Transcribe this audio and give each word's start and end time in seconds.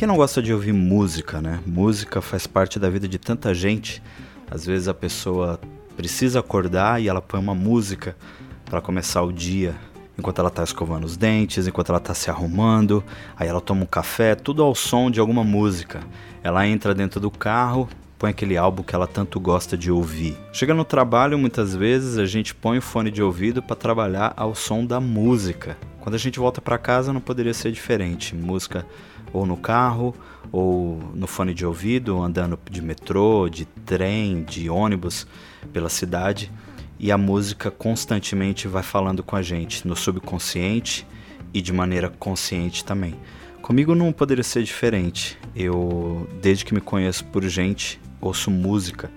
Quem 0.00 0.08
não 0.08 0.16
gosta 0.16 0.40
de 0.40 0.50
ouvir 0.50 0.72
música, 0.72 1.42
né? 1.42 1.60
Música 1.66 2.22
faz 2.22 2.46
parte 2.46 2.78
da 2.78 2.88
vida 2.88 3.06
de 3.06 3.18
tanta 3.18 3.52
gente. 3.52 4.02
Às 4.50 4.64
vezes 4.64 4.88
a 4.88 4.94
pessoa 4.94 5.60
precisa 5.94 6.40
acordar 6.40 7.02
e 7.02 7.06
ela 7.06 7.20
põe 7.20 7.38
uma 7.38 7.54
música 7.54 8.16
para 8.64 8.80
começar 8.80 9.20
o 9.20 9.30
dia, 9.30 9.74
enquanto 10.18 10.38
ela 10.38 10.48
está 10.48 10.64
escovando 10.64 11.04
os 11.04 11.18
dentes, 11.18 11.66
enquanto 11.66 11.90
ela 11.90 11.98
está 11.98 12.14
se 12.14 12.30
arrumando, 12.30 13.04
aí 13.36 13.46
ela 13.46 13.60
toma 13.60 13.82
um 13.82 13.86
café, 13.86 14.34
tudo 14.34 14.62
ao 14.62 14.74
som 14.74 15.10
de 15.10 15.20
alguma 15.20 15.44
música. 15.44 16.00
Ela 16.42 16.66
entra 16.66 16.94
dentro 16.94 17.20
do 17.20 17.30
carro, 17.30 17.86
põe 18.18 18.30
aquele 18.30 18.56
álbum 18.56 18.82
que 18.82 18.94
ela 18.94 19.06
tanto 19.06 19.38
gosta 19.38 19.76
de 19.76 19.90
ouvir. 19.92 20.34
Chega 20.50 20.72
no 20.72 20.82
trabalho, 20.82 21.38
muitas 21.38 21.76
vezes 21.76 22.16
a 22.16 22.24
gente 22.24 22.54
põe 22.54 22.78
o 22.78 22.82
fone 22.82 23.10
de 23.10 23.22
ouvido 23.22 23.62
para 23.62 23.76
trabalhar 23.76 24.32
ao 24.34 24.54
som 24.54 24.82
da 24.82 24.98
música. 24.98 25.76
Quando 26.00 26.14
a 26.14 26.18
gente 26.18 26.38
volta 26.38 26.62
para 26.62 26.78
casa 26.78 27.12
não 27.12 27.20
poderia 27.20 27.52
ser 27.52 27.70
diferente. 27.70 28.34
Música 28.34 28.86
ou 29.32 29.46
no 29.46 29.56
carro, 29.56 30.14
ou 30.52 30.98
no 31.14 31.26
fone 31.26 31.54
de 31.54 31.64
ouvido, 31.64 32.20
andando 32.20 32.58
de 32.70 32.82
metrô, 32.82 33.48
de 33.48 33.64
trem, 33.64 34.42
de 34.42 34.68
ônibus 34.68 35.26
pela 35.72 35.88
cidade, 35.88 36.50
e 36.98 37.10
a 37.10 37.18
música 37.18 37.70
constantemente 37.70 38.68
vai 38.68 38.82
falando 38.82 39.22
com 39.22 39.36
a 39.36 39.42
gente 39.42 39.86
no 39.86 39.96
subconsciente 39.96 41.06
e 41.52 41.60
de 41.62 41.72
maneira 41.72 42.10
consciente 42.10 42.84
também. 42.84 43.14
Comigo 43.62 43.94
não 43.94 44.12
poderia 44.12 44.44
ser 44.44 44.62
diferente. 44.62 45.38
Eu, 45.54 46.28
desde 46.40 46.64
que 46.64 46.74
me 46.74 46.80
conheço 46.80 47.24
por 47.26 47.42
gente, 47.44 48.00
ouço 48.20 48.50
música, 48.50 49.10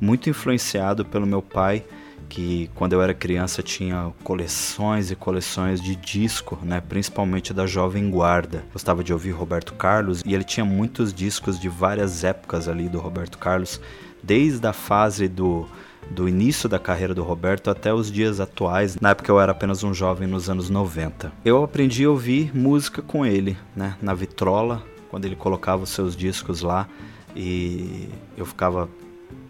muito 0.00 0.28
influenciado 0.28 1.04
pelo 1.04 1.26
meu 1.26 1.42
pai 1.42 1.84
que 2.30 2.70
quando 2.76 2.94
eu 2.94 3.02
era 3.02 3.12
criança 3.12 3.62
tinha 3.62 4.12
coleções 4.22 5.10
e 5.10 5.16
coleções 5.16 5.80
de 5.80 5.96
disco, 5.96 6.58
né, 6.62 6.80
principalmente 6.80 7.52
da 7.52 7.66
Jovem 7.66 8.08
Guarda. 8.08 8.64
Gostava 8.72 9.04
de 9.04 9.12
ouvir 9.12 9.32
Roberto 9.32 9.74
Carlos 9.74 10.22
e 10.24 10.32
ele 10.32 10.44
tinha 10.44 10.64
muitos 10.64 11.12
discos 11.12 11.58
de 11.58 11.68
várias 11.68 12.24
épocas 12.24 12.68
ali 12.68 12.88
do 12.88 13.00
Roberto 13.00 13.36
Carlos, 13.36 13.80
desde 14.22 14.66
a 14.66 14.72
fase 14.72 15.28
do 15.28 15.68
do 16.10 16.28
início 16.28 16.68
da 16.68 16.78
carreira 16.78 17.14
do 17.14 17.22
Roberto 17.22 17.70
até 17.70 17.92
os 17.92 18.10
dias 18.10 18.40
atuais. 18.40 18.96
Na 19.00 19.10
época 19.10 19.30
eu 19.30 19.38
era 19.38 19.52
apenas 19.52 19.84
um 19.84 19.92
jovem 19.92 20.26
nos 20.26 20.48
anos 20.48 20.70
90. 20.70 21.30
Eu 21.44 21.62
aprendi 21.62 22.04
a 22.04 22.10
ouvir 22.10 22.56
música 22.56 23.02
com 23.02 23.24
ele, 23.24 23.56
né, 23.76 23.96
na 24.00 24.14
vitrola, 24.14 24.82
quando 25.10 25.26
ele 25.26 25.36
colocava 25.36 25.82
os 25.84 25.90
seus 25.90 26.16
discos 26.16 26.62
lá 26.62 26.88
e 27.36 28.08
eu 28.36 28.46
ficava 28.46 28.88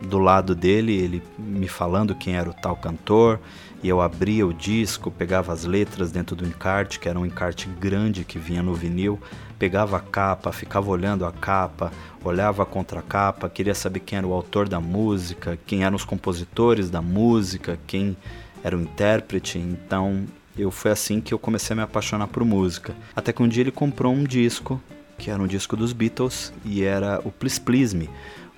do 0.00 0.18
lado 0.18 0.54
dele, 0.54 0.94
ele 0.94 1.22
me 1.38 1.68
falando 1.68 2.14
quem 2.14 2.36
era 2.36 2.48
o 2.48 2.54
tal 2.54 2.76
cantor, 2.76 3.38
e 3.82 3.88
eu 3.88 4.00
abria 4.00 4.46
o 4.46 4.52
disco, 4.52 5.10
pegava 5.10 5.52
as 5.52 5.64
letras 5.64 6.10
dentro 6.10 6.36
do 6.36 6.46
encarte, 6.46 6.98
que 6.98 7.08
era 7.08 7.18
um 7.18 7.24
encarte 7.24 7.68
grande 7.68 8.24
que 8.24 8.38
vinha 8.38 8.62
no 8.62 8.74
vinil, 8.74 9.18
pegava 9.58 9.96
a 9.96 10.00
capa, 10.00 10.52
ficava 10.52 10.90
olhando 10.90 11.24
a 11.24 11.32
capa, 11.32 11.92
olhava 12.22 12.62
a 12.62 12.66
contracapa, 12.66 13.48
queria 13.48 13.74
saber 13.74 14.00
quem 14.00 14.18
era 14.18 14.26
o 14.26 14.32
autor 14.32 14.68
da 14.68 14.80
música, 14.80 15.58
quem 15.66 15.84
eram 15.84 15.96
os 15.96 16.04
compositores 16.04 16.90
da 16.90 17.00
música, 17.00 17.78
quem 17.86 18.16
era 18.62 18.76
o 18.76 18.82
intérprete, 18.82 19.58
então 19.58 20.26
eu 20.56 20.70
foi 20.70 20.90
assim 20.90 21.20
que 21.20 21.32
eu 21.32 21.38
comecei 21.38 21.72
a 21.72 21.76
me 21.76 21.82
apaixonar 21.82 22.26
por 22.26 22.44
música. 22.44 22.94
Até 23.16 23.32
que 23.32 23.42
um 23.42 23.48
dia 23.48 23.62
ele 23.62 23.70
comprou 23.70 24.12
um 24.12 24.24
disco, 24.24 24.80
que 25.16 25.30
era 25.30 25.42
um 25.42 25.46
disco 25.46 25.76
dos 25.76 25.92
Beatles, 25.92 26.52
e 26.64 26.82
era 26.82 27.20
o 27.24 27.30
Please 27.30 27.60
Please 27.60 27.96
Me, 27.96 28.10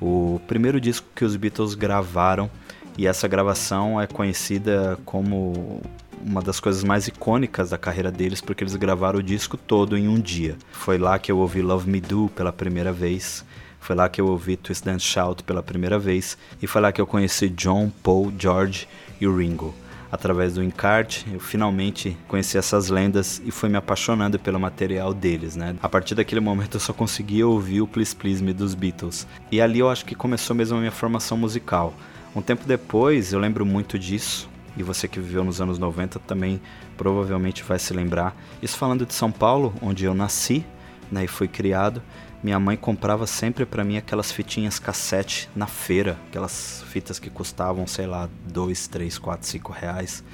o 0.03 0.41
primeiro 0.49 0.81
disco 0.81 1.07
que 1.15 1.25
os 1.25 1.37
Beatles 1.37 1.77
gravaram 1.77 2.51
e 2.99 3.07
essa 3.07 3.29
gravação 3.29 4.01
é 4.01 4.07
conhecida 4.07 4.99
como 5.05 5.81
uma 6.21 6.43
das 6.43 6.59
coisas 6.59 6.83
mais 6.83 7.07
icônicas 7.07 7.71
da 7.71 7.79
carreira 7.79 8.11
deles 8.11 8.41
porque 8.41 8.65
eles 8.65 8.75
gravaram 8.75 9.21
o 9.21 9.23
disco 9.23 9.57
todo 9.57 9.97
em 9.97 10.09
um 10.09 10.21
dia. 10.21 10.57
Foi 10.73 10.99
lá 10.99 11.21
que 11.21 11.31
eu 11.31 11.39
ouvi 11.39 11.63
Love 11.63 11.89
Me 11.89 12.01
Do 12.01 12.29
pela 12.35 12.53
primeira 12.53 12.93
vez. 12.93 13.45
Foi 13.79 13.95
lá 13.95 14.09
que 14.09 14.21
eu 14.21 14.27
ouvi 14.27 14.57
Twist 14.57 14.89
and 14.89 14.99
Shout 14.99 15.45
pela 15.45 15.63
primeira 15.63 15.99
vez 15.99 16.37
e 16.61 16.67
foi 16.67 16.81
lá 16.81 16.91
que 16.91 17.01
eu 17.01 17.07
conheci 17.07 17.49
John, 17.49 17.91
Paul, 18.03 18.33
George 18.37 18.89
e 19.21 19.27
o 19.27 19.37
Ringo 19.37 19.73
através 20.13 20.53
do 20.53 20.63
encarte, 20.63 21.27
eu 21.33 21.41
finalmente 21.41 22.19
conheci 22.29 22.59
essas 22.59 22.91
lendas 22.91 23.41
e 23.47 23.51
fui 23.51 23.71
me 23.71 23.79
apaixonando 23.79 24.39
pelo 24.39 24.61
material 24.61 25.15
deles, 25.15 25.57
né? 25.57 25.75
A 25.83 25.89
partir 25.89 26.15
daquele 26.15 26.41
momento 26.41 26.77
eu 26.77 26.81
só 26.81 26.93
conseguia 26.93 27.49
ouvir 27.49 27.81
o 27.81 27.87
Please 27.87 28.15
Please 28.15 28.45
Me 28.45 28.53
dos 28.53 28.75
Beatles. 28.75 29.27
E 29.51 29.59
ali 29.59 29.79
eu 29.79 29.89
acho 29.89 30.05
que 30.05 30.15
começou 30.15 30.55
mesmo 30.55 30.77
a 30.77 30.81
minha 30.81 30.93
formação 30.93 31.39
musical. 31.39 31.95
Um 32.37 32.43
tempo 32.43 32.67
depois, 32.67 33.33
eu 33.33 33.41
lembro 33.41 33.65
muito 33.65 33.99
disso, 33.99 34.51
e 34.77 34.83
você 34.83 35.09
que 35.09 35.19
viveu 35.19 35.45
nos 35.45 35.63
anos 35.63 35.79
90 35.79 36.19
também 36.19 36.61
provavelmente 36.97 37.63
vai 37.63 37.79
se 37.79 37.95
lembrar. 37.95 38.37
Isso 38.61 38.77
falando 38.77 39.07
de 39.07 39.15
São 39.15 39.33
Paulo, 39.33 39.75
onde 39.81 40.05
eu 40.05 40.13
nasci, 40.13 40.63
né, 41.11 41.25
e 41.25 41.29
fui 41.29 41.49
criado 41.49 42.03
minha 42.43 42.59
mãe 42.59 42.77
comprava 42.77 43.27
sempre 43.27 43.65
para 43.65 43.85
mim 43.85 43.97
aquelas 43.97 44.33
fitinhas 44.33 44.79
cassete 44.79 45.49
na 45.55 45.67
feira, 45.67 46.19
aquelas 46.29 46.83
fitas 46.89 47.21
que 47.21 47.31
custavam, 47.31 47.87
sei 47.87 48.07
lá, 48.07 48.29
dois, 48.53 48.89
três, 48.89 49.17
quatro, 49.17 49.47
cinco 49.47 49.73
reais. 49.73 50.25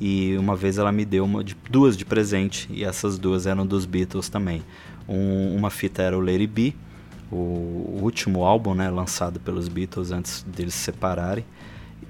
E 0.00 0.36
uma 0.36 0.56
vez 0.56 0.78
ela 0.78 0.90
me 0.90 1.04
deu 1.04 1.24
uma 1.24 1.44
de, 1.44 1.56
duas 1.70 1.96
de 1.96 2.04
presente, 2.04 2.68
e 2.72 2.82
essas 2.82 3.16
duas 3.16 3.46
eram 3.46 3.64
dos 3.64 3.84
Beatles 3.84 4.28
também. 4.28 4.64
Um, 5.08 5.54
uma 5.54 5.70
fita 5.70 6.02
era 6.02 6.18
o 6.18 6.20
Lady 6.20 6.48
B, 6.48 6.74
o, 7.30 7.36
o 7.36 8.00
último 8.02 8.44
álbum 8.44 8.74
né, 8.74 8.90
lançado 8.90 9.38
pelos 9.38 9.68
Beatles 9.68 10.10
antes 10.10 10.42
deles 10.42 10.74
se 10.74 10.80
separarem. 10.80 11.44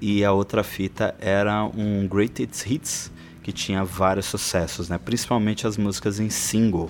E 0.01 0.25
a 0.25 0.31
outra 0.31 0.63
fita 0.63 1.13
era 1.19 1.63
um 1.65 2.07
Greatest 2.07 2.65
Hits, 2.65 3.11
que 3.43 3.51
tinha 3.51 3.83
vários 3.83 4.25
sucessos, 4.25 4.89
né, 4.89 4.97
principalmente 4.97 5.67
as 5.67 5.77
músicas 5.77 6.19
em 6.19 6.31
single 6.31 6.89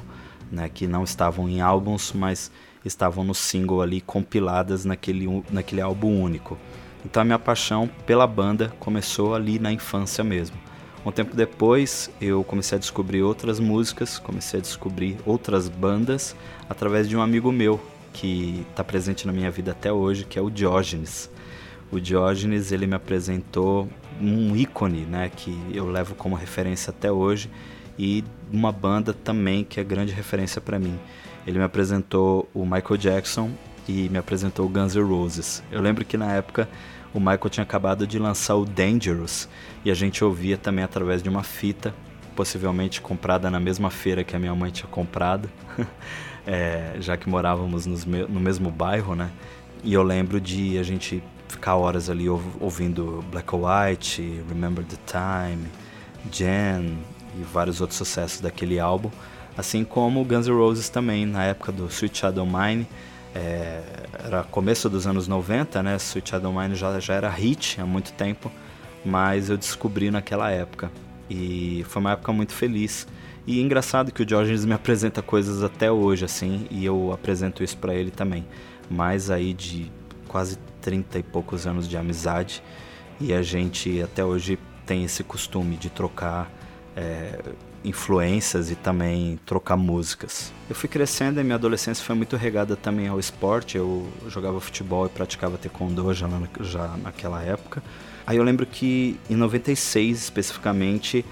né, 0.53 0.69
que 0.69 0.87
não 0.87 1.03
estavam 1.03 1.49
em 1.49 1.59
álbuns, 1.59 2.13
mas 2.13 2.51
estavam 2.85 3.23
no 3.23 3.33
single 3.33 3.81
ali 3.81 3.99
compiladas 3.99 4.85
naquele, 4.85 5.27
naquele 5.49 5.81
álbum 5.81 6.21
único. 6.21 6.57
Então 7.05 7.21
a 7.21 7.25
minha 7.25 7.39
paixão 7.39 7.89
pela 8.05 8.27
banda 8.27 8.73
começou 8.79 9.33
ali 9.33 9.59
na 9.59 9.71
infância 9.71 10.23
mesmo. 10.23 10.55
Um 11.05 11.11
tempo 11.11 11.35
depois 11.35 12.09
eu 12.21 12.43
comecei 12.45 12.77
a 12.77 12.79
descobrir 12.79 13.23
outras 13.23 13.59
músicas, 13.59 14.17
comecei 14.17 14.59
a 14.59 14.61
descobrir 14.61 15.17
outras 15.25 15.67
bandas 15.67 16.33
através 16.69 17.09
de 17.09 17.17
um 17.17 17.21
amigo 17.21 17.51
meu 17.51 17.79
que 18.13 18.65
está 18.69 18.83
presente 18.83 19.27
na 19.27 19.33
minha 19.33 19.51
vida 19.51 19.71
até 19.71 19.91
hoje, 19.91 20.23
que 20.23 20.39
é 20.39 20.41
o 20.41 20.49
Diógenes. 20.49 21.29
O 21.91 21.99
Diógenes 21.99 22.71
ele 22.71 22.87
me 22.87 22.95
apresentou 22.95 23.89
um 24.21 24.55
ícone, 24.55 25.01
né, 25.01 25.29
que 25.35 25.57
eu 25.73 25.89
levo 25.89 26.15
como 26.15 26.35
referência 26.35 26.91
até 26.91 27.11
hoje, 27.11 27.49
e 27.97 28.23
uma 28.51 28.71
banda 28.71 29.13
também 29.13 29.63
que 29.63 29.79
é 29.79 29.83
grande 29.83 30.11
referência 30.11 30.61
para 30.61 30.79
mim. 30.79 30.99
Ele 31.45 31.57
me 31.59 31.65
apresentou 31.65 32.49
o 32.53 32.65
Michael 32.65 32.97
Jackson 32.97 33.51
e 33.87 34.09
me 34.09 34.17
apresentou 34.17 34.65
o 34.65 34.69
Guns 34.69 34.95
N' 34.95 35.03
Roses. 35.03 35.63
Eu 35.71 35.81
lembro 35.81 36.05
que 36.05 36.17
na 36.17 36.31
época 36.31 36.67
o 37.13 37.19
Michael 37.19 37.49
tinha 37.49 37.63
acabado 37.63 38.07
de 38.07 38.17
lançar 38.17 38.55
o 38.55 38.65
Dangerous 38.65 39.47
e 39.85 39.91
a 39.91 39.93
gente 39.93 40.23
ouvia 40.23 40.57
também 40.57 40.83
através 40.83 41.21
de 41.21 41.29
uma 41.29 41.43
fita, 41.43 41.93
possivelmente 42.35 43.01
comprada 43.01 43.49
na 43.51 43.59
mesma 43.59 43.89
feira 43.89 44.23
que 44.23 44.35
a 44.35 44.39
minha 44.39 44.55
mãe 44.55 44.71
tinha 44.71 44.87
comprado, 44.87 45.49
é, 46.47 46.95
já 46.99 47.15
que 47.15 47.29
morávamos 47.29 47.85
no 47.85 48.39
mesmo 48.39 48.71
bairro, 48.71 49.15
né? 49.15 49.29
E 49.83 49.93
eu 49.93 50.01
lembro 50.01 50.39
de 50.39 50.77
a 50.79 50.83
gente 50.83 51.21
ficar 51.47 51.75
horas 51.75 52.09
ali 52.09 52.27
ouvindo 52.29 53.23
Black 53.29 53.53
or 53.53 53.61
White, 53.65 54.43
Remember 54.49 54.83
the 54.83 54.97
Time, 55.05 55.67
Jan, 56.31 56.95
e 57.39 57.43
vários 57.43 57.81
outros 57.81 57.97
sucessos 57.97 58.41
daquele 58.41 58.79
álbum, 58.79 59.09
assim 59.57 59.83
como 59.83 60.23
Guns 60.23 60.47
N' 60.47 60.53
Roses 60.53 60.89
também, 60.89 61.25
na 61.25 61.43
época 61.43 61.71
do 61.71 61.87
Sweet 61.87 62.17
Shadow 62.17 62.45
Mine, 62.45 62.87
é, 63.35 63.81
era 64.25 64.43
começo 64.43 64.89
dos 64.89 65.07
anos 65.07 65.27
90, 65.27 65.81
né? 65.81 65.95
Sweet 65.95 66.29
Shadow 66.29 66.53
Mine 66.53 66.75
já, 66.75 66.99
já 66.99 67.13
era 67.15 67.29
hit 67.29 67.81
há 67.81 67.85
muito 67.85 68.13
tempo, 68.13 68.51
mas 69.03 69.49
eu 69.49 69.57
descobri 69.57 70.11
naquela 70.11 70.49
época 70.51 70.91
e 71.29 71.83
foi 71.89 71.99
uma 71.99 72.11
época 72.11 72.31
muito 72.31 72.53
feliz. 72.53 73.07
E 73.45 73.59
engraçado 73.61 74.11
que 74.11 74.23
o 74.23 74.27
Georges 74.27 74.63
me 74.63 74.73
apresenta 74.73 75.21
coisas 75.21 75.63
até 75.63 75.91
hoje, 75.91 76.23
assim, 76.23 76.65
e 76.71 76.85
eu 76.85 77.11
apresento 77.11 77.63
isso 77.63 77.77
para 77.77 77.93
ele 77.93 78.11
também. 78.11 78.45
Mais 78.89 79.29
aí 79.29 79.53
de 79.53 79.91
quase 80.27 80.57
30 80.81 81.19
e 81.19 81.23
poucos 81.23 81.67
anos 81.67 81.87
de 81.87 81.97
amizade, 81.97 82.63
e 83.19 83.33
a 83.33 83.41
gente 83.41 84.01
até 84.01 84.23
hoje 84.23 84.57
tem 84.85 85.03
esse 85.03 85.23
costume 85.23 85.75
de 85.75 85.89
trocar 85.89 86.51
é, 86.95 87.39
influências 87.83 88.71
e 88.71 88.75
também 88.75 89.39
trocar 89.45 89.75
músicas. 89.75 90.53
Eu 90.69 90.75
fui 90.75 90.87
crescendo 90.87 91.39
e 91.39 91.43
minha 91.43 91.55
adolescência 91.55 92.03
foi 92.03 92.15
muito 92.15 92.35
regada 92.35 92.75
também 92.75 93.07
ao 93.07 93.19
esporte. 93.19 93.77
Eu 93.77 94.07
jogava 94.27 94.59
futebol 94.59 95.05
e 95.05 95.09
praticava 95.09 95.57
taekwondo 95.57 96.13
já, 96.13 96.27
na, 96.27 96.41
já 96.61 96.87
naquela 96.97 97.41
época. 97.41 97.83
Aí 98.25 98.37
eu 98.37 98.43
lembro 98.43 98.65
que 98.65 99.19
em 99.29 99.35
96 99.35 100.17
especificamente 100.17 101.25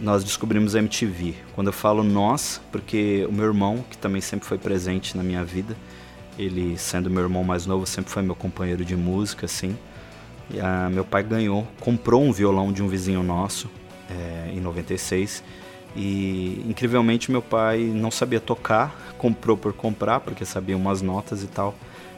nós 0.00 0.24
descobrimos 0.24 0.74
a 0.74 0.78
MTV. 0.78 1.34
Quando 1.54 1.66
eu 1.66 1.72
falo 1.72 2.02
nós, 2.02 2.60
porque 2.72 3.26
o 3.28 3.32
meu 3.32 3.44
irmão, 3.44 3.84
que 3.90 3.98
também 3.98 4.22
sempre 4.22 4.48
foi 4.48 4.56
presente 4.56 5.14
na 5.14 5.22
minha 5.22 5.44
vida, 5.44 5.76
ele 6.38 6.78
sendo 6.78 7.10
meu 7.10 7.22
irmão 7.22 7.44
mais 7.44 7.66
novo, 7.66 7.84
sempre 7.86 8.10
foi 8.10 8.22
meu 8.22 8.34
companheiro 8.34 8.82
de 8.82 8.96
música, 8.96 9.44
assim. 9.44 9.76
E, 10.50 10.58
a, 10.58 10.88
meu 10.88 11.04
pai 11.04 11.22
ganhou, 11.22 11.68
comprou 11.78 12.22
um 12.22 12.32
violão 12.32 12.72
de 12.72 12.82
um 12.82 12.88
vizinho 12.88 13.22
nosso, 13.22 13.68
é, 14.10 14.52
em 14.52 14.60
96 14.60 15.42
E 15.94 16.64
incrivelmente 16.68 17.30
meu 17.30 17.42
pai 17.42 17.78
não 17.78 18.10
sabia 18.10 18.40
tocar, 18.40 19.14
comprou 19.18 19.56
por 19.56 19.72
comprar, 19.72 20.20
porque 20.20 20.44
sabia 20.44 20.76
umas 20.76 21.02
notas 21.02 21.42
e 21.42 21.46
tal. 21.46 21.74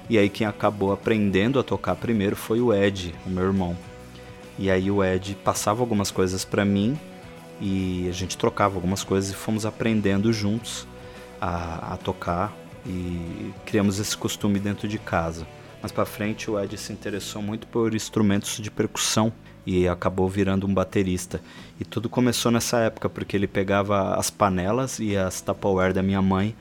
E 0.09 0.19
aí 0.19 0.29
quem 0.29 0.47
acabou 0.47 0.93
aprendendo 0.93 1.59
a 1.59 1.63
tocar 1.63 1.95
primeiro 1.97 2.37
foi 2.37 2.61
o 2.61 2.73
Ed, 2.73 3.15
o 3.25 3.31
meu 3.31 3.45
irmão. 3.45 3.77
E 4.59 4.71
aí 4.71 4.91
o 4.91 5.03
Ed 5.03 5.37
passava 5.43 5.81
algumas 5.81 6.11
coisas 6.11 6.45
para 6.45 6.65
mim 6.65 6.99
e 7.61 8.07
a 8.09 8.13
gente 8.13 8.37
trocava 8.37 8.75
algumas 8.75 9.03
coisas 9.03 9.31
e 9.31 9.35
fomos 9.35 9.65
aprendendo 9.65 10.33
juntos 10.33 10.87
a, 11.41 11.95
a 11.95 11.97
tocar 11.97 12.53
e 12.85 13.53
criamos 13.65 13.99
esse 13.99 14.17
costume 14.17 14.59
dentro 14.59 14.87
de 14.87 14.99
casa. 14.99 15.47
Mais 15.81 15.91
para 15.91 16.05
frente 16.05 16.51
o 16.51 16.61
Ed 16.61 16.77
se 16.77 16.93
interessou 16.93 17.41
muito 17.41 17.67
por 17.67 17.95
instrumentos 17.95 18.59
de 18.59 18.71
percussão 18.71 19.33
e 19.67 19.87
acabou 19.89 20.29
virando 20.29 20.67
um 20.67 20.75
baterista. 20.75 21.41
E 21.81 21.85
tudo 21.85 22.09
começou 22.09 22.51
nessa 22.51 22.79
época 22.79 23.09
porque 23.09 23.37
ele 23.37 23.47
pegava 23.47 24.15
as 24.15 24.31
panelas 24.31 24.99
e 24.99 25.17
as 25.17 25.41
Tupperware 25.41 25.93
da 25.93 26.03
minha 26.03 26.23
mãe 26.23 26.55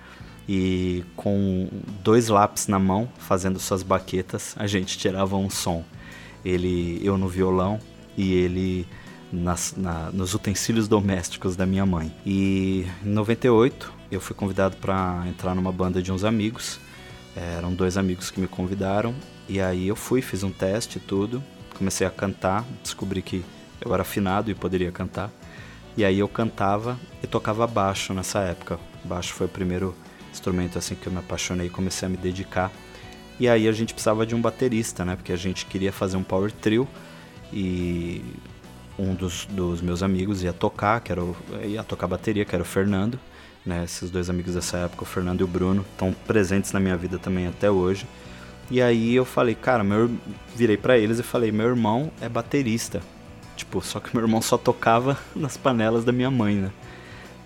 e 0.48 1.04
com 1.16 1.70
dois 2.04 2.28
lápis 2.28 2.68
na 2.68 2.80
mão, 2.80 3.10
fazendo 3.18 3.60
suas 3.60 3.84
baquetas, 3.84 4.56
a 4.58 4.68
gente 4.68 4.98
tirava 4.98 5.36
um 5.36 5.50
som. 5.50 5.84
Ele, 6.44 7.00
eu 7.04 7.18
no 7.18 7.28
violão 7.28 7.80
e 8.18 8.34
ele 8.34 8.88
nas, 9.32 9.74
na, 9.78 10.12
nos 10.12 10.34
utensílios 10.34 10.88
domésticos 10.88 11.56
da 11.56 11.66
minha 11.66 11.86
mãe. 11.86 12.14
E 12.26 12.86
em 13.04 13.10
98 13.10 13.94
eu 14.12 14.20
fui 14.20 14.36
convidado 14.36 14.76
para 14.78 15.24
entrar 15.28 15.56
numa 15.56 15.72
banda 15.72 16.02
de 16.02 16.12
uns 16.12 16.24
amigos. 16.24 16.80
Eram 17.36 17.74
dois 17.74 17.96
amigos 17.96 18.30
que 18.30 18.42
me 18.42 18.48
convidaram 18.48 19.16
e 19.48 19.62
aí 19.62 19.88
eu 19.88 19.96
fui, 19.96 20.22
fiz 20.22 20.44
um 20.44 20.52
teste 20.52 20.98
e 20.98 21.02
tudo 21.02 21.42
comecei 21.82 22.06
a 22.06 22.12
cantar, 22.12 22.64
descobri 22.84 23.24
que 23.24 23.44
eu 23.84 23.92
era 23.92 24.04
afinado 24.04 24.52
e 24.52 24.54
poderia 24.54 24.92
cantar. 24.92 25.32
E 25.98 26.06
aí 26.06 26.20
eu 26.20 26.28
cantava 26.28 27.00
e 27.24 27.28
tocava 27.28 27.66
baixo 27.66 28.14
nessa 28.14 28.40
época. 28.42 28.80
Baixo 29.04 29.34
foi 29.34 29.48
o 29.48 29.50
primeiro 29.50 29.96
instrumento 30.32 30.78
assim 30.78 30.94
que 30.94 31.08
eu 31.08 31.12
me 31.12 31.18
apaixonei 31.18 31.66
e 31.66 31.70
comecei 31.72 32.06
a 32.06 32.10
me 32.10 32.18
dedicar. 32.18 32.72
E 33.40 33.50
aí 33.50 33.68
a 33.68 33.72
gente 33.72 33.96
precisava 33.96 34.28
de 34.28 34.36
um 34.36 34.42
baterista, 34.42 35.04
né? 35.04 35.16
Porque 35.16 35.34
a 35.34 35.36
gente 35.36 35.66
queria 35.66 35.92
fazer 35.92 36.18
um 36.18 36.24
power 36.24 36.52
trio 36.52 36.88
e 37.52 38.24
um 38.98 39.16
dos, 39.16 39.48
dos 39.48 39.82
meus 39.82 40.04
amigos 40.04 40.44
ia 40.44 40.54
tocar, 40.54 41.02
que 41.02 41.12
era 41.12 41.24
o, 41.24 41.36
ia 41.66 41.84
tocar 41.84 42.06
bateria, 42.06 42.46
que 42.46 42.54
era 42.54 42.62
o 42.62 42.66
Fernando. 42.66 43.20
Né? 43.66 43.84
Esses 43.84 44.12
dois 44.12 44.30
amigos 44.30 44.54
dessa 44.54 44.78
época, 44.78 45.02
o 45.02 45.06
Fernando 45.06 45.42
e 45.42 45.44
o 45.44 45.48
Bruno, 45.48 45.84
estão 45.92 46.14
presentes 46.28 46.74
na 46.74 46.80
minha 46.80 46.96
vida 46.96 47.18
também 47.18 47.48
até 47.48 47.72
hoje. 47.72 48.06
E 48.72 48.82
aí 48.82 49.14
eu 49.14 49.26
falei, 49.26 49.54
cara, 49.54 49.84
meu 49.84 50.10
virei 50.56 50.78
para 50.78 50.98
eles 50.98 51.20
e 51.20 51.24
falei, 51.24 51.52
meu 51.52 51.68
irmão 51.68 52.10
é 52.22 52.30
baterista. 52.30 53.02
Tipo, 53.58 53.82
só 53.82 54.00
que 54.00 54.10
meu 54.16 54.24
irmão 54.24 54.42
só 54.42 54.58
tocava 54.58 55.20
nas 55.36 55.58
panelas 55.58 56.06
da 56.06 56.14
minha 56.14 56.32
mãe, 56.32 56.56
né? 56.56 56.72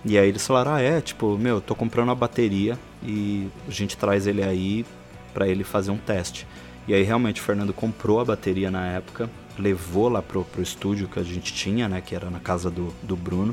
E 0.04 0.16
aí 0.16 0.28
eles 0.28 0.46
falaram, 0.46 0.74
ah 0.74 0.80
é, 0.80 1.00
tipo, 1.00 1.36
meu, 1.36 1.60
tô 1.60 1.74
comprando 1.74 2.10
uma 2.10 2.14
bateria 2.14 2.78
e 3.02 3.48
a 3.66 3.72
gente 3.72 3.96
traz 3.96 4.28
ele 4.28 4.40
aí 4.40 4.86
para 5.34 5.48
ele 5.48 5.64
fazer 5.64 5.90
um 5.90 5.96
teste. 5.96 6.46
E 6.86 6.94
aí 6.94 7.02
realmente 7.02 7.40
o 7.40 7.44
Fernando 7.44 7.72
comprou 7.72 8.20
a 8.20 8.24
bateria 8.24 8.70
na 8.70 8.86
época, 8.86 9.28
levou 9.58 10.08
lá 10.08 10.22
pro, 10.22 10.44
pro 10.44 10.62
estúdio 10.62 11.08
que 11.08 11.18
a 11.18 11.24
gente 11.24 11.52
tinha, 11.52 11.88
né, 11.88 12.00
que 12.00 12.14
era 12.14 12.30
na 12.30 12.38
casa 12.38 12.70
do, 12.70 12.94
do 13.02 13.16
Bruno. 13.16 13.52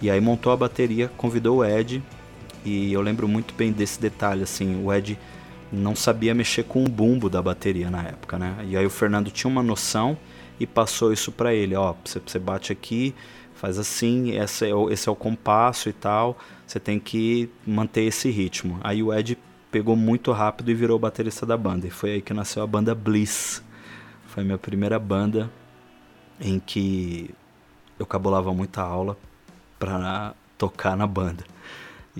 E 0.00 0.08
aí 0.08 0.20
montou 0.20 0.52
a 0.52 0.56
bateria, 0.56 1.10
convidou 1.16 1.58
o 1.58 1.64
Ed, 1.64 2.00
e 2.64 2.92
eu 2.92 3.00
lembro 3.00 3.26
muito 3.26 3.52
bem 3.52 3.72
desse 3.72 4.00
detalhe, 4.00 4.44
assim, 4.44 4.80
o 4.84 4.92
Ed 4.92 5.18
não 5.72 5.94
sabia 5.94 6.34
mexer 6.34 6.64
com 6.64 6.84
o 6.84 6.88
bumbo 6.88 7.28
da 7.28 7.40
bateria 7.40 7.90
na 7.90 8.02
época, 8.02 8.38
né? 8.38 8.56
E 8.68 8.76
aí 8.76 8.84
o 8.84 8.90
Fernando 8.90 9.30
tinha 9.30 9.50
uma 9.50 9.62
noção 9.62 10.18
e 10.58 10.66
passou 10.66 11.12
isso 11.12 11.32
para 11.32 11.54
ele, 11.54 11.74
ó, 11.74 11.94
você, 12.04 12.38
bate 12.38 12.72
aqui, 12.72 13.14
faz 13.54 13.78
assim, 13.78 14.36
esse 14.36 14.68
é, 14.68 14.74
o, 14.74 14.90
esse 14.90 15.08
é 15.08 15.12
o 15.12 15.16
compasso 15.16 15.88
e 15.88 15.92
tal, 15.92 16.38
você 16.66 16.78
tem 16.78 16.98
que 16.98 17.48
manter 17.66 18.02
esse 18.02 18.30
ritmo. 18.30 18.78
Aí 18.82 19.02
o 19.02 19.12
Ed 19.12 19.38
pegou 19.70 19.96
muito 19.96 20.32
rápido 20.32 20.70
e 20.70 20.74
virou 20.74 20.98
baterista 20.98 21.46
da 21.46 21.56
banda, 21.56 21.86
e 21.86 21.90
foi 21.90 22.12
aí 22.12 22.22
que 22.22 22.34
nasceu 22.34 22.62
a 22.62 22.66
banda 22.66 22.94
Bliss. 22.94 23.62
Foi 24.26 24.42
a 24.42 24.46
minha 24.46 24.58
primeira 24.58 24.98
banda 24.98 25.50
em 26.40 26.58
que 26.58 27.30
eu 27.98 28.06
cabulava 28.06 28.52
muita 28.52 28.82
aula 28.82 29.16
para 29.78 30.34
tocar 30.58 30.96
na 30.96 31.06
banda. 31.06 31.44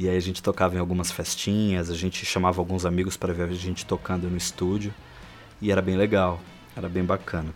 E 0.00 0.08
aí 0.08 0.16
a 0.16 0.20
gente 0.20 0.42
tocava 0.42 0.76
em 0.76 0.78
algumas 0.78 1.12
festinhas, 1.12 1.90
a 1.90 1.94
gente 1.94 2.24
chamava 2.24 2.58
alguns 2.58 2.86
amigos 2.86 3.18
para 3.18 3.34
ver 3.34 3.42
a 3.42 3.52
gente 3.52 3.84
tocando 3.84 4.30
no 4.30 4.36
estúdio. 4.38 4.94
E 5.60 5.70
era 5.70 5.82
bem 5.82 5.94
legal, 5.94 6.40
era 6.74 6.88
bem 6.88 7.04
bacana. 7.04 7.52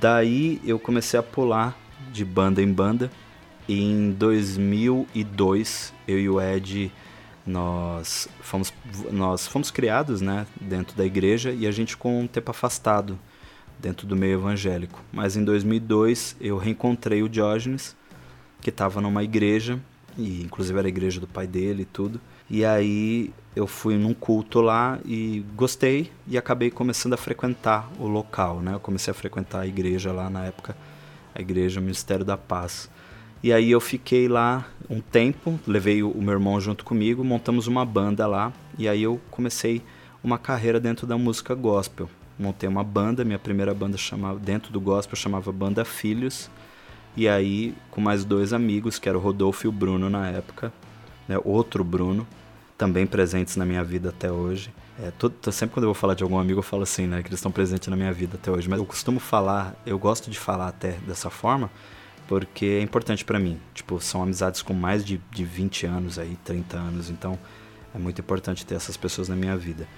Daí 0.00 0.60
eu 0.64 0.78
comecei 0.78 1.18
a 1.18 1.24
pular 1.24 1.76
de 2.12 2.24
banda 2.24 2.62
em 2.62 2.72
banda. 2.72 3.10
E 3.66 3.82
em 3.82 4.12
2002, 4.12 5.92
eu 6.06 6.20
e 6.20 6.28
o 6.28 6.40
Ed, 6.40 6.92
nós 7.44 8.28
fomos, 8.42 8.72
nós 9.10 9.48
fomos 9.48 9.72
criados 9.72 10.20
né, 10.20 10.46
dentro 10.60 10.96
da 10.96 11.04
igreja 11.04 11.50
e 11.50 11.66
a 11.66 11.72
gente 11.72 11.96
com 11.96 12.20
um 12.20 12.28
tempo 12.28 12.52
afastado 12.52 13.18
dentro 13.76 14.06
do 14.06 14.14
meio 14.14 14.34
evangélico. 14.34 15.02
Mas 15.12 15.36
em 15.36 15.42
2002 15.42 16.36
eu 16.40 16.58
reencontrei 16.58 17.24
o 17.24 17.28
Diógenes, 17.28 17.96
que 18.60 18.70
estava 18.70 19.00
numa 19.00 19.24
igreja 19.24 19.80
e 20.16 20.42
inclusive 20.42 20.78
era 20.78 20.86
a 20.86 20.90
igreja 20.90 21.20
do 21.20 21.26
pai 21.26 21.46
dele 21.46 21.82
e 21.82 21.86
tudo. 21.86 22.20
E 22.50 22.64
aí 22.64 23.30
eu 23.54 23.66
fui 23.66 23.96
num 23.96 24.14
culto 24.14 24.60
lá 24.60 24.98
e 25.04 25.44
gostei 25.54 26.10
e 26.26 26.38
acabei 26.38 26.70
começando 26.70 27.12
a 27.12 27.16
frequentar 27.16 27.90
o 27.98 28.06
local, 28.06 28.60
né? 28.60 28.74
Eu 28.74 28.80
comecei 28.80 29.10
a 29.10 29.14
frequentar 29.14 29.60
a 29.60 29.66
igreja 29.66 30.12
lá 30.12 30.30
na 30.30 30.44
época, 30.44 30.76
a 31.34 31.40
igreja 31.40 31.80
Ministério 31.80 32.24
da 32.24 32.36
Paz. 32.36 32.90
E 33.42 33.52
aí 33.52 33.70
eu 33.70 33.80
fiquei 33.80 34.28
lá 34.28 34.66
um 34.90 35.00
tempo, 35.00 35.60
levei 35.66 36.02
o 36.02 36.20
meu 36.20 36.32
irmão 36.32 36.60
junto 36.60 36.84
comigo, 36.84 37.22
montamos 37.22 37.66
uma 37.66 37.84
banda 37.84 38.26
lá 38.26 38.52
e 38.78 38.88
aí 38.88 39.02
eu 39.02 39.20
comecei 39.30 39.82
uma 40.24 40.38
carreira 40.38 40.80
dentro 40.80 41.06
da 41.06 41.16
música 41.16 41.54
gospel. 41.54 42.08
Montei 42.38 42.68
uma 42.68 42.82
banda, 42.82 43.24
minha 43.24 43.38
primeira 43.38 43.74
banda 43.74 43.96
chamava 43.96 44.38
dentro 44.38 44.72
do 44.72 44.80
gospel 44.80 45.16
chamava 45.16 45.52
Banda 45.52 45.84
Filhos 45.84 46.50
e 47.18 47.28
aí, 47.28 47.74
com 47.90 48.00
mais 48.00 48.24
dois 48.24 48.52
amigos, 48.52 48.96
que 48.96 49.08
era 49.08 49.18
o 49.18 49.20
Rodolfo 49.20 49.66
e 49.66 49.68
o 49.68 49.72
Bruno 49.72 50.08
na 50.08 50.28
época, 50.28 50.72
né, 51.26 51.36
outro 51.44 51.82
Bruno, 51.82 52.24
também 52.78 53.08
presentes 53.08 53.56
na 53.56 53.64
minha 53.64 53.82
vida 53.82 54.10
até 54.10 54.30
hoje. 54.30 54.72
É, 55.02 55.10
todo, 55.10 55.34
sempre 55.50 55.74
quando 55.74 55.82
eu 55.82 55.88
vou 55.88 55.94
falar 55.94 56.14
de 56.14 56.22
algum 56.22 56.38
amigo, 56.38 56.60
eu 56.60 56.62
falo 56.62 56.84
assim, 56.84 57.08
né, 57.08 57.20
que 57.20 57.28
eles 57.28 57.40
estão 57.40 57.50
presentes 57.50 57.88
na 57.88 57.96
minha 57.96 58.12
vida 58.12 58.38
até 58.40 58.52
hoje. 58.52 58.68
Mas 58.68 58.78
eu 58.78 58.86
costumo 58.86 59.18
falar, 59.18 59.74
eu 59.84 59.98
gosto 59.98 60.30
de 60.30 60.38
falar 60.38 60.68
até 60.68 60.92
dessa 61.08 61.28
forma, 61.28 61.68
porque 62.28 62.66
é 62.66 62.82
importante 62.82 63.24
para 63.24 63.40
mim. 63.40 63.58
Tipo, 63.74 64.00
são 64.00 64.22
amizades 64.22 64.62
com 64.62 64.72
mais 64.72 65.04
de, 65.04 65.20
de 65.32 65.44
20 65.44 65.86
anos 65.86 66.20
aí, 66.20 66.38
30 66.44 66.76
anos, 66.76 67.10
então 67.10 67.36
é 67.92 67.98
muito 67.98 68.20
importante 68.20 68.64
ter 68.64 68.76
essas 68.76 68.96
pessoas 68.96 69.28
na 69.28 69.34
minha 69.34 69.56
vida. 69.56 69.88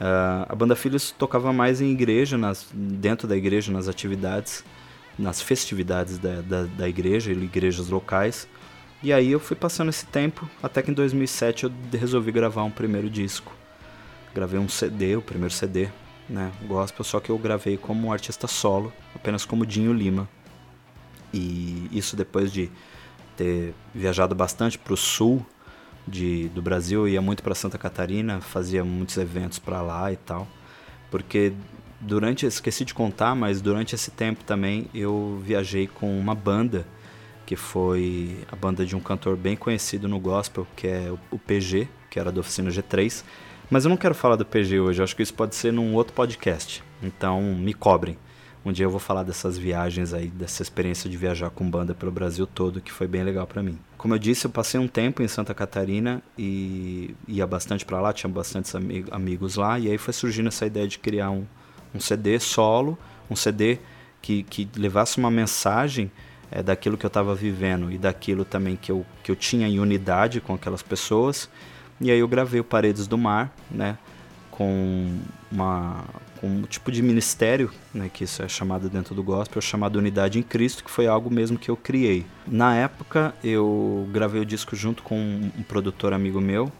Uh, 0.00 0.48
a 0.48 0.54
banda 0.54 0.74
Filhos 0.74 1.10
tocava 1.10 1.52
mais 1.52 1.82
em 1.82 1.90
igreja, 1.90 2.38
nas, 2.38 2.66
dentro 2.72 3.28
da 3.28 3.36
igreja, 3.36 3.70
nas 3.70 3.86
atividades 3.86 4.64
nas 5.18 5.40
festividades 5.40 6.18
da, 6.18 6.40
da, 6.40 6.62
da 6.64 6.88
igreja, 6.88 7.32
igrejas 7.32 7.88
locais. 7.88 8.48
E 9.02 9.12
aí 9.12 9.30
eu 9.30 9.40
fui 9.40 9.56
passando 9.56 9.90
esse 9.90 10.06
tempo, 10.06 10.48
até 10.62 10.82
que 10.82 10.90
em 10.90 10.94
2007 10.94 11.64
eu 11.64 11.72
resolvi 11.92 12.32
gravar 12.32 12.64
um 12.64 12.70
primeiro 12.70 13.10
disco. 13.10 13.52
Gravei 14.34 14.58
um 14.58 14.68
CD, 14.68 15.16
o 15.16 15.22
primeiro 15.22 15.52
CD, 15.52 15.88
né, 16.28 16.50
gospel, 16.66 17.04
só 17.04 17.20
que 17.20 17.30
eu 17.30 17.38
gravei 17.38 17.76
como 17.76 18.08
um 18.08 18.12
artista 18.12 18.46
solo, 18.46 18.92
apenas 19.14 19.44
como 19.44 19.66
Dinho 19.66 19.92
Lima. 19.92 20.28
E 21.32 21.88
isso 21.92 22.16
depois 22.16 22.52
de 22.52 22.70
ter 23.36 23.74
viajado 23.94 24.34
bastante 24.34 24.78
para 24.78 24.94
o 24.94 24.96
sul 24.96 25.44
de, 26.06 26.48
do 26.48 26.62
Brasil, 26.62 27.08
ia 27.08 27.20
muito 27.20 27.42
para 27.42 27.54
Santa 27.54 27.78
Catarina, 27.78 28.40
fazia 28.40 28.84
muitos 28.84 29.16
eventos 29.16 29.58
para 29.58 29.82
lá 29.82 30.12
e 30.12 30.16
tal, 30.16 30.46
porque 31.14 31.52
durante 32.00 32.44
esqueci 32.44 32.84
de 32.84 32.92
contar, 32.92 33.36
mas 33.36 33.60
durante 33.60 33.94
esse 33.94 34.10
tempo 34.10 34.42
também 34.42 34.88
eu 34.92 35.40
viajei 35.44 35.86
com 35.86 36.18
uma 36.18 36.34
banda 36.34 36.84
que 37.46 37.54
foi 37.54 38.38
a 38.50 38.56
banda 38.56 38.84
de 38.84 38.96
um 38.96 39.00
cantor 39.00 39.36
bem 39.36 39.54
conhecido 39.54 40.08
no 40.08 40.18
gospel, 40.18 40.66
que 40.74 40.88
é 40.88 41.12
o 41.30 41.38
PG, 41.38 41.86
que 42.10 42.18
era 42.18 42.32
da 42.32 42.40
oficina 42.40 42.68
G3. 42.68 43.22
Mas 43.70 43.84
eu 43.84 43.90
não 43.90 43.96
quero 43.96 44.12
falar 44.12 44.34
do 44.34 44.44
PG 44.44 44.80
hoje, 44.80 45.04
acho 45.04 45.14
que 45.14 45.22
isso 45.22 45.34
pode 45.34 45.54
ser 45.54 45.72
num 45.72 45.94
outro 45.94 46.12
podcast. 46.12 46.82
Então 47.00 47.40
me 47.40 47.72
cobrem. 47.72 48.18
Um 48.64 48.72
dia 48.72 48.86
eu 48.86 48.90
vou 48.90 48.98
falar 48.98 49.22
dessas 49.24 49.58
viagens 49.58 50.14
aí, 50.14 50.28
dessa 50.28 50.62
experiência 50.62 51.10
de 51.10 51.16
viajar 51.18 51.50
com 51.50 51.68
banda 51.68 51.94
pelo 51.94 52.10
Brasil 52.10 52.46
todo, 52.46 52.80
que 52.80 52.90
foi 52.90 53.06
bem 53.06 53.22
legal 53.22 53.46
para 53.46 53.62
mim. 53.62 53.78
Como 53.98 54.14
eu 54.14 54.18
disse, 54.18 54.46
eu 54.46 54.50
passei 54.50 54.80
um 54.80 54.88
tempo 54.88 55.22
em 55.22 55.28
Santa 55.28 55.52
Catarina 55.52 56.22
e 56.38 57.14
ia 57.28 57.46
bastante 57.46 57.84
para 57.84 58.00
lá, 58.00 58.12
tinha 58.12 58.30
bastantes 58.30 58.74
amigos 59.10 59.56
lá, 59.56 59.78
e 59.78 59.90
aí 59.90 59.98
foi 59.98 60.14
surgindo 60.14 60.48
essa 60.48 60.64
ideia 60.64 60.88
de 60.88 60.98
criar 60.98 61.30
um, 61.30 61.44
um 61.94 62.00
CD 62.00 62.40
solo, 62.40 62.98
um 63.30 63.36
CD 63.36 63.78
que, 64.22 64.42
que 64.44 64.66
levasse 64.76 65.18
uma 65.18 65.30
mensagem 65.30 66.10
é, 66.50 66.62
daquilo 66.62 66.96
que 66.96 67.04
eu 67.04 67.08
estava 67.08 67.34
vivendo 67.34 67.92
e 67.92 67.98
daquilo 67.98 68.46
também 68.46 68.76
que 68.76 68.90
eu, 68.90 69.04
que 69.22 69.30
eu 69.30 69.36
tinha 69.36 69.68
em 69.68 69.78
unidade 69.78 70.40
com 70.40 70.54
aquelas 70.54 70.82
pessoas. 70.82 71.50
E 72.00 72.10
aí 72.10 72.18
eu 72.18 72.28
gravei 72.28 72.60
o 72.60 72.64
Paredes 72.64 73.06
do 73.06 73.18
Mar, 73.18 73.54
né? 73.70 73.98
Com 74.56 75.18
uma 75.50 76.04
com 76.40 76.46
um 76.48 76.62
tipo 76.62 76.92
de 76.92 77.02
ministério, 77.02 77.72
né, 77.92 78.10
que 78.12 78.24
isso 78.24 78.42
é 78.42 78.48
chamado 78.48 78.88
dentro 78.88 79.14
do 79.14 79.22
gospel, 79.22 79.62
chamado 79.62 79.96
Unidade 79.96 80.38
em 80.38 80.42
Cristo, 80.42 80.84
que 80.84 80.90
foi 80.90 81.06
algo 81.06 81.30
mesmo 81.30 81.58
que 81.58 81.70
eu 81.70 81.76
criei. 81.76 82.26
Na 82.46 82.76
época, 82.76 83.34
eu 83.42 84.06
gravei 84.12 84.42
o 84.42 84.44
disco 84.44 84.76
junto 84.76 85.02
com 85.02 85.16
um 85.16 85.62
produtor 85.62 86.12
amigo 86.12 86.40
meu, 86.40 86.70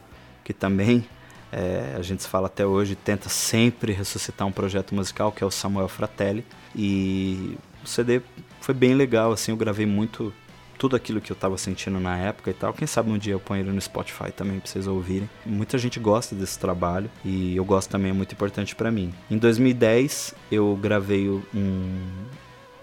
que 0.44 0.52
também 0.52 1.06
é, 1.50 1.94
a 1.96 2.02
gente 2.02 2.22
se 2.22 2.28
fala 2.28 2.46
até 2.46 2.66
hoje, 2.66 2.94
tenta 2.94 3.28
sempre 3.28 3.92
ressuscitar 3.92 4.46
um 4.46 4.52
projeto 4.52 4.94
musical, 4.94 5.32
que 5.32 5.42
é 5.42 5.46
o 5.46 5.50
Samuel 5.50 5.88
Fratelli. 5.88 6.44
E 6.76 7.56
o 7.82 7.88
CD 7.88 8.20
foi 8.60 8.74
bem 8.74 8.94
legal, 8.94 9.32
assim, 9.32 9.50
eu 9.50 9.56
gravei 9.56 9.86
muito 9.86 10.32
tudo 10.78 10.96
aquilo 10.96 11.20
que 11.20 11.30
eu 11.30 11.34
estava 11.34 11.56
sentindo 11.56 11.98
na 12.00 12.16
época 12.16 12.50
e 12.50 12.54
tal. 12.54 12.72
Quem 12.72 12.86
sabe 12.86 13.10
um 13.10 13.18
dia 13.18 13.32
eu 13.32 13.40
ponho 13.40 13.62
ele 13.62 13.72
no 13.72 13.80
Spotify 13.80 14.30
também 14.32 14.60
para 14.60 14.70
vocês 14.70 14.86
ouvirem. 14.86 15.28
Muita 15.44 15.78
gente 15.78 15.98
gosta 15.98 16.34
desse 16.34 16.58
trabalho 16.58 17.10
e 17.24 17.56
eu 17.56 17.64
gosto 17.64 17.90
também, 17.90 18.10
é 18.10 18.14
muito 18.14 18.32
importante 18.32 18.74
para 18.74 18.90
mim. 18.90 19.12
Em 19.30 19.38
2010 19.38 20.34
eu 20.50 20.76
gravei 20.80 21.28
um 21.28 22.00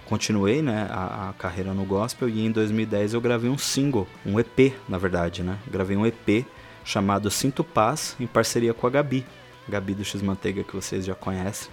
continuei 0.06 0.62
né, 0.62 0.88
a, 0.90 1.30
a, 1.30 1.34
carreira 1.34 1.74
no 1.74 1.86
gospel 1.86 2.28
e 2.28 2.46
em 2.46 2.52
2010 2.52 3.14
eu 3.14 3.22
gravei 3.22 3.50
um 3.50 3.58
single, 3.58 4.06
um 4.26 4.38
EP 4.42 4.74
na 4.90 4.98
verdade, 4.98 5.42
né? 5.42 5.58
Gravei 5.70 5.96
um 5.96 6.06
EP 6.06 6.46
chamado 6.84 7.32
Sinto 7.32 7.64
Paz 7.64 8.18
em 8.20 8.28
parceria 8.28 8.74
com 8.74 8.86
a 8.86 8.90
Gabi, 8.90 9.26
Gabi 9.70 9.94
do 9.94 10.04
X 10.04 10.22
Manteiga 10.22 10.66
que 10.66 10.76
vocês 10.76 11.06
já 11.06 11.16
conhecem. 11.16 11.72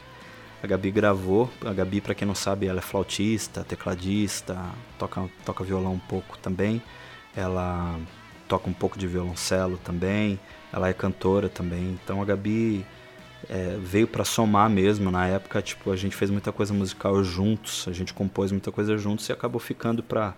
A 0.62 0.67
Gabi 0.67 0.91
gravou. 0.91 1.50
A 1.65 1.73
Gabi, 1.73 2.00
para 2.00 2.15
quem 2.15 2.27
não 2.27 2.35
sabe, 2.35 2.67
ela 2.67 2.79
é 2.79 2.83
flautista, 2.83 3.65
tecladista, 3.65 4.59
toca, 4.99 5.29
toca 5.45 5.65
violão 5.65 5.95
um 5.95 5.99
pouco 5.99 6.37
também. 6.38 6.83
Ela 7.37 7.99
toca 8.49 8.69
um 8.69 8.73
pouco 8.73 8.99
de 8.99 9.07
violoncelo 9.07 9.79
também. 9.79 10.38
Ela 10.73 10.88
é 10.88 10.93
cantora 10.93 11.49
também. 11.49 11.99
Então 12.03 12.21
a 12.21 12.25
Gabi 12.25 12.85
é, 13.49 13.77
veio 13.81 14.09
para 14.09 14.25
somar 14.25 14.69
mesmo. 14.69 15.11
Na 15.11 15.27
época, 15.27 15.62
tipo, 15.62 15.93
a 15.93 15.97
gente 15.97 16.17
fez 16.17 16.31
muita 16.31 16.50
coisa 16.50 16.75
musical 16.75 17.23
juntos, 17.23 17.87
a 17.88 17.93
gente 17.93 18.12
compôs 18.12 18.50
muita 18.50 18.73
coisa 18.73 18.97
juntos 18.99 19.29
e 19.29 19.33
acabou 19.33 19.61
ficando 19.61 20.03
para 20.03 20.35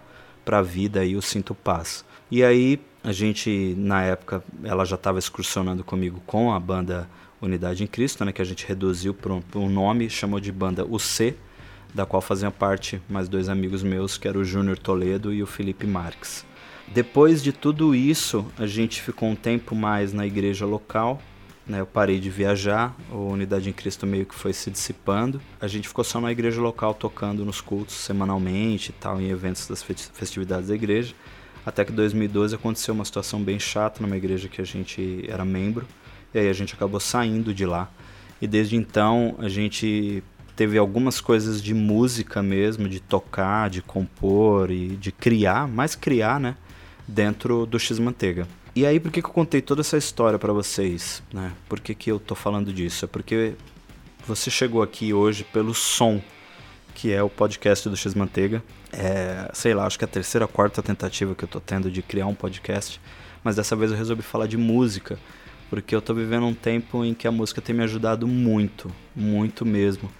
a 0.46 0.62
vida 0.62 1.00
aí 1.00 1.16
o 1.16 1.22
Sinto 1.22 1.54
Paz. 1.54 2.04
E 2.30 2.44
aí 2.44 2.80
a 3.02 3.12
gente, 3.12 3.74
na 3.78 4.02
época, 4.02 4.44
ela 4.62 4.84
já 4.84 4.96
estava 4.96 5.18
excursionando 5.18 5.82
comigo 5.82 6.20
com 6.26 6.52
a 6.52 6.60
banda 6.60 7.08
Unidade 7.40 7.82
em 7.82 7.86
Cristo, 7.86 8.24
né, 8.24 8.32
que 8.32 8.42
a 8.42 8.44
gente 8.44 8.66
reduziu 8.66 9.14
para 9.14 9.32
um, 9.32 9.42
um, 9.54 9.68
nome, 9.68 10.10
chamou 10.10 10.38
de 10.38 10.52
banda 10.52 10.84
O 10.84 10.98
C, 10.98 11.34
da 11.94 12.04
qual 12.04 12.20
faziam 12.20 12.52
parte 12.52 13.00
mais 13.08 13.28
dois 13.28 13.48
amigos 13.48 13.82
meus, 13.82 14.18
que 14.18 14.28
era 14.28 14.38
o 14.38 14.44
Júnior 14.44 14.78
Toledo 14.78 15.32
e 15.32 15.42
o 15.42 15.46
Felipe 15.46 15.86
Marques. 15.86 16.44
Depois 16.88 17.42
de 17.42 17.52
tudo 17.52 17.94
isso, 17.94 18.46
a 18.58 18.66
gente 18.66 19.00
ficou 19.00 19.28
um 19.28 19.36
tempo 19.36 19.74
mais 19.74 20.12
na 20.12 20.26
igreja 20.26 20.66
local, 20.66 21.20
né, 21.66 21.80
eu 21.80 21.86
parei 21.86 22.18
de 22.18 22.28
viajar, 22.28 22.96
a 23.10 23.14
Unidade 23.14 23.70
em 23.70 23.72
Cristo 23.72 24.06
meio 24.06 24.26
que 24.26 24.34
foi 24.34 24.52
se 24.52 24.70
dissipando. 24.70 25.40
A 25.60 25.68
gente 25.68 25.86
ficou 25.86 26.02
só 26.02 26.20
na 26.20 26.32
igreja 26.32 26.60
local 26.60 26.92
tocando 26.92 27.44
nos 27.44 27.60
cultos 27.60 27.94
semanalmente 27.94 28.90
e 28.90 28.92
tal, 28.92 29.20
em 29.20 29.30
eventos 29.30 29.68
das 29.68 29.82
festividades 29.82 30.68
da 30.68 30.74
igreja. 30.74 31.14
Até 31.64 31.84
que 31.84 31.92
em 31.92 31.94
2012 31.94 32.54
aconteceu 32.54 32.92
uma 32.94 33.04
situação 33.04 33.42
bem 33.42 33.58
chata 33.58 34.02
numa 34.02 34.16
igreja 34.16 34.48
que 34.48 34.60
a 34.60 34.64
gente 34.64 35.24
era 35.28 35.44
membro. 35.44 35.86
E 36.34 36.38
aí 36.38 36.48
a 36.48 36.52
gente 36.52 36.74
acabou 36.74 37.00
saindo 37.00 37.52
de 37.52 37.66
lá. 37.66 37.90
E 38.40 38.46
desde 38.46 38.76
então 38.76 39.34
a 39.38 39.48
gente 39.48 40.22
teve 40.56 40.76
algumas 40.78 41.20
coisas 41.20 41.62
de 41.62 41.72
música 41.72 42.42
mesmo, 42.42 42.88
de 42.88 43.00
tocar, 43.00 43.70
de 43.70 43.80
compor 43.82 44.70
e 44.70 44.88
de 44.96 45.10
criar, 45.10 45.66
mais 45.66 45.94
criar, 45.94 46.38
né? 46.38 46.56
Dentro 47.06 47.66
do 47.66 47.78
X 47.78 47.98
Manteiga. 47.98 48.46
E 48.74 48.86
aí, 48.86 49.00
por 49.00 49.10
que, 49.10 49.20
que 49.20 49.26
eu 49.26 49.32
contei 49.32 49.60
toda 49.60 49.80
essa 49.80 49.96
história 49.96 50.38
para 50.38 50.52
vocês, 50.52 51.22
né? 51.32 51.52
Por 51.68 51.80
que, 51.80 51.94
que 51.94 52.10
eu 52.10 52.20
tô 52.20 52.34
falando 52.34 52.72
disso? 52.72 53.04
É 53.04 53.08
porque 53.08 53.54
você 54.26 54.48
chegou 54.50 54.82
aqui 54.82 55.12
hoje 55.12 55.44
pelo 55.44 55.74
som, 55.74 56.22
que 56.94 57.12
é 57.12 57.22
o 57.22 57.28
podcast 57.28 57.88
do 57.88 57.96
X 57.96 58.14
Manteiga. 58.14 58.62
É, 58.92 59.50
sei 59.52 59.74
lá, 59.74 59.86
acho 59.86 59.98
que 59.98 60.04
é 60.04 60.08
a 60.08 60.08
terceira, 60.08 60.46
quarta 60.46 60.82
tentativa 60.82 61.34
que 61.34 61.44
eu 61.44 61.48
tô 61.48 61.58
tendo 61.58 61.90
de 61.90 62.00
criar 62.00 62.26
um 62.26 62.34
podcast, 62.34 63.00
mas 63.42 63.56
dessa 63.56 63.74
vez 63.74 63.90
eu 63.90 63.96
resolvi 63.96 64.22
falar 64.22 64.46
de 64.46 64.56
música 64.56 65.18
porque 65.70 65.94
eu 65.94 66.02
tô 66.02 66.12
vivendo 66.12 66.44
um 66.44 66.52
tempo 66.52 67.04
em 67.04 67.14
que 67.14 67.28
a 67.28 67.32
música 67.32 67.62
tem 67.62 67.74
me 67.74 67.84
ajudado 67.84 68.26
muito, 68.26 68.90
muito 69.14 69.64
mesmo, 69.64 70.10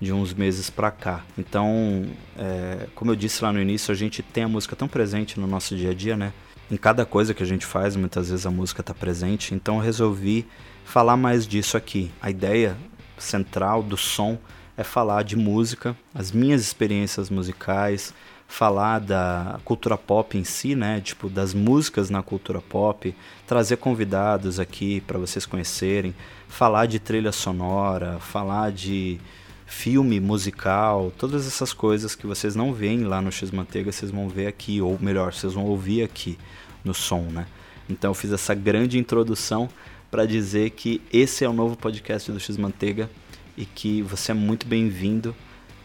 de 0.00 0.12
uns 0.12 0.32
meses 0.32 0.70
pra 0.70 0.92
cá. 0.92 1.24
Então, 1.36 2.06
é, 2.38 2.86
como 2.94 3.10
eu 3.10 3.16
disse 3.16 3.42
lá 3.42 3.52
no 3.52 3.60
início, 3.60 3.90
a 3.90 3.94
gente 3.96 4.22
tem 4.22 4.44
a 4.44 4.48
música 4.48 4.76
tão 4.76 4.86
presente 4.86 5.38
no 5.38 5.48
nosso 5.48 5.76
dia 5.76 5.90
a 5.90 5.94
dia, 5.94 6.16
né? 6.16 6.32
Em 6.70 6.76
cada 6.76 7.04
coisa 7.04 7.34
que 7.34 7.42
a 7.42 7.46
gente 7.46 7.66
faz, 7.66 7.96
muitas 7.96 8.30
vezes 8.30 8.46
a 8.46 8.50
música 8.50 8.84
tá 8.84 8.94
presente. 8.94 9.52
Então, 9.52 9.76
eu 9.76 9.82
resolvi 9.82 10.46
falar 10.84 11.16
mais 11.16 11.44
disso 11.44 11.76
aqui. 11.76 12.12
A 12.22 12.30
ideia 12.30 12.76
central 13.18 13.82
do 13.82 13.96
som 13.96 14.38
é 14.76 14.84
falar 14.84 15.24
de 15.24 15.36
música, 15.36 15.96
as 16.14 16.30
minhas 16.30 16.62
experiências 16.62 17.28
musicais, 17.28 18.14
falar 18.50 18.98
da 18.98 19.60
cultura 19.64 19.96
pop 19.96 20.36
em 20.36 20.42
si, 20.42 20.74
né? 20.74 21.00
Tipo, 21.00 21.30
das 21.30 21.54
músicas 21.54 22.10
na 22.10 22.20
cultura 22.20 22.60
pop, 22.60 23.14
trazer 23.46 23.76
convidados 23.76 24.58
aqui 24.58 25.00
para 25.02 25.18
vocês 25.20 25.46
conhecerem, 25.46 26.12
falar 26.48 26.86
de 26.86 26.98
trilha 26.98 27.30
sonora, 27.30 28.18
falar 28.18 28.72
de 28.72 29.20
filme 29.66 30.18
musical, 30.18 31.12
todas 31.16 31.46
essas 31.46 31.72
coisas 31.72 32.16
que 32.16 32.26
vocês 32.26 32.56
não 32.56 32.74
veem 32.74 33.04
lá 33.04 33.22
no 33.22 33.30
X 33.30 33.52
Manteiga, 33.52 33.92
vocês 33.92 34.10
vão 34.10 34.28
ver 34.28 34.48
aqui, 34.48 34.80
ou 34.80 34.98
melhor, 35.00 35.32
vocês 35.32 35.52
vão 35.54 35.64
ouvir 35.64 36.02
aqui 36.02 36.36
no 36.84 36.92
som, 36.92 37.22
né? 37.30 37.46
Então 37.88 38.10
eu 38.10 38.14
fiz 38.14 38.32
essa 38.32 38.52
grande 38.52 38.98
introdução 38.98 39.68
para 40.10 40.26
dizer 40.26 40.70
que 40.70 41.00
esse 41.12 41.44
é 41.44 41.48
o 41.48 41.52
novo 41.52 41.76
podcast 41.76 42.32
do 42.32 42.40
X 42.40 42.56
Manteiga 42.56 43.08
e 43.56 43.64
que 43.64 44.02
você 44.02 44.32
é 44.32 44.34
muito 44.34 44.66
bem-vindo 44.66 45.36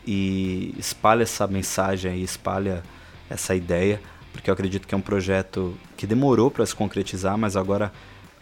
e 0.05 0.74
espalha 0.77 1.24
essa 1.24 1.47
mensagem 1.47 2.21
espalha 2.21 2.83
essa 3.29 3.55
ideia, 3.55 4.01
porque 4.31 4.50
eu 4.50 4.53
acredito 4.53 4.88
que 4.88 4.93
é 4.93 4.97
um 4.97 5.01
projeto 5.01 5.75
que 5.97 6.05
demorou 6.05 6.51
para 6.51 6.65
se 6.65 6.75
concretizar, 6.75 7.38
mas 7.38 7.55
agora 7.55 7.91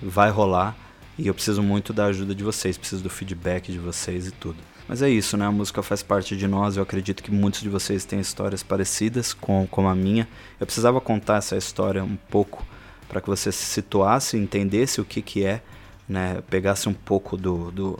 vai 0.01 0.29
rolar 0.29 0.75
e 1.17 1.27
eu 1.27 1.34
preciso 1.34 1.62
muito 1.62 1.93
da 1.93 2.05
ajuda 2.05 2.34
de 2.34 2.43
vocês, 2.43 2.77
preciso 2.77 3.03
do 3.03 3.10
feedback 3.10 3.72
de 3.72 3.77
vocês 3.77 4.27
e 4.27 4.32
tudo. 4.32 4.58
Mas 4.88 5.01
é 5.01 5.10
isso, 5.10 5.38
né? 5.38 5.46
A 5.46 5.51
música 5.51 5.82
faz 5.82 6.03
parte 6.03 6.36
de 6.36 6.48
nós. 6.48 6.75
Eu 6.75 6.84
acredito 6.84 7.24
que 7.24 7.32
muitos 7.32 7.62
de 7.62 7.70
vocês 7.70 8.03
têm 8.03 8.20
histórias 8.20 8.62
parecidas 8.62 9.34
com, 9.34 9.65
com 9.67 9.88
a 9.88 9.96
minha. 9.96 10.27
Eu 10.60 10.65
precisava 10.65 11.00
contar 11.00 11.38
essa 11.38 11.55
história 11.55 12.03
um 12.03 12.17
pouco 12.29 12.65
para 13.08 13.22
que 13.22 13.29
você 13.29 13.51
se 13.51 13.63
situasse, 13.63 14.38
entendesse 14.38 15.00
o 15.00 15.05
que, 15.05 15.22
que 15.22 15.46
é, 15.46 15.62
né? 16.10 16.41
Pegasse 16.50 16.89
um 16.89 16.93
pouco 16.93 17.38
do, 17.38 17.72
do, 17.72 18.00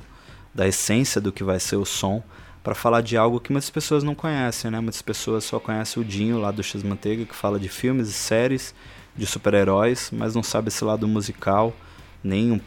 da 0.54 0.68
essência 0.68 1.22
do 1.22 1.32
que 1.32 1.44
vai 1.44 1.60
ser 1.60 1.78
o 1.78 1.86
som 1.86 2.22
para 2.64 2.74
falar 2.74 3.02
de 3.02 3.18
algo 3.18 3.40
que 3.40 3.52
muitas 3.52 3.70
pessoas 3.70 4.04
não 4.04 4.16
conhecem, 4.16 4.72
né? 4.72 4.80
Muitas 4.80 5.02
pessoas 5.02 5.44
só 5.44 5.60
conhecem 5.60 6.02
o 6.02 6.06
Dinho 6.06 6.40
lá 6.40 6.50
do 6.50 6.64
X 6.64 6.82
Manteiga, 6.82 7.26
que 7.26 7.36
fala 7.36 7.60
de 7.60 7.68
filmes 7.68 8.08
e 8.08 8.14
séries, 8.14 8.74
de 9.16 9.26
super-heróis, 9.26 10.10
mas 10.12 10.34
não 10.34 10.42
sabe 10.42 10.70
esse 10.70 10.84
lado 10.84 11.08
musical, 11.08 11.76
nem 12.24 12.54
um, 12.54 12.62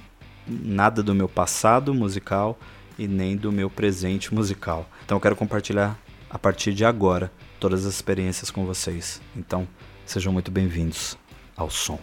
nada 0.46 1.02
do 1.02 1.14
meu 1.14 1.28
passado 1.28 1.94
musical 1.94 2.58
e 2.98 3.08
nem 3.08 3.36
do 3.36 3.50
meu 3.50 3.70
presente 3.70 4.34
musical. 4.34 4.88
Então 5.04 5.16
eu 5.16 5.20
quero 5.20 5.34
compartilhar 5.34 5.98
a 6.28 6.38
partir 6.38 6.74
de 6.74 6.84
agora 6.84 7.32
todas 7.58 7.86
as 7.86 7.94
experiências 7.94 8.50
com 8.50 8.66
vocês. 8.66 9.20
Então, 9.34 9.66
sejam 10.04 10.32
muito 10.32 10.50
bem-vindos 10.50 11.16
ao 11.56 11.70
som. 11.70 11.98